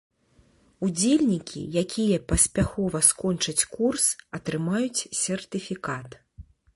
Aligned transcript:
Удзельнікі, 0.85 1.61
якія 1.81 2.17
паспяхова 2.31 3.01
скончаць 3.09 3.67
курс, 3.75 4.05
атрымаюць 4.39 5.07
сертыфікат. 5.21 6.09